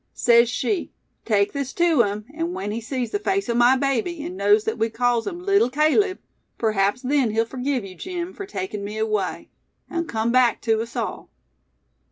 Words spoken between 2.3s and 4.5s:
an' when he sees the face o' my baby and